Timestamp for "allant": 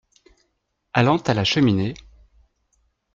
0.95-1.17